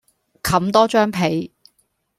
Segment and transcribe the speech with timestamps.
[0.41, 1.51] 冚多張被